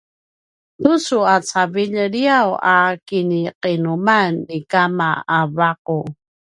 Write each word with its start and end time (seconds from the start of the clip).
tucu 0.81 1.17
a 1.33 1.35
cavilj 1.49 1.95
liyaw 2.13 2.49
a 2.73 2.75
kiniqinuman 3.07 4.31
ni 4.47 4.57
kama 4.71 5.09
a 5.37 5.39
vaqu 5.55 5.99